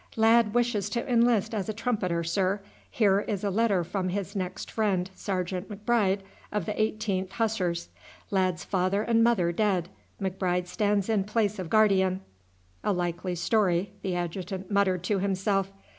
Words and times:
"Lad 0.15 0.55
wishes 0.55 0.89
to 0.89 1.07
enlist 1.07 1.53
as 1.53 1.69
a 1.69 1.75
trumpeter, 1.75 2.23
sir. 2.23 2.59
Here 2.89 3.19
is 3.19 3.43
a 3.43 3.51
letter 3.51 3.83
from 3.83 4.09
his 4.09 4.35
next 4.35 4.71
friend, 4.71 5.11
Sergeant 5.13 5.69
M'Bride 5.69 6.23
of 6.51 6.65
the 6.65 6.71
18th 6.73 7.33
Hussars. 7.33 7.87
Lad's 8.31 8.63
father 8.63 9.03
and 9.03 9.23
mother 9.23 9.51
dead. 9.51 9.89
M'Bride 10.19 10.67
stands 10.67 11.07
in 11.07 11.23
place 11.23 11.59
of 11.59 11.69
guardian." 11.69 12.21
"A 12.83 12.93
likely 12.93 13.35
story," 13.35 13.91
the 14.01 14.15
adjutant 14.15 14.71
muttered 14.71 15.03
to 15.03 15.19
himself. 15.19 15.71